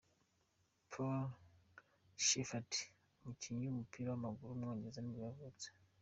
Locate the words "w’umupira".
3.65-4.07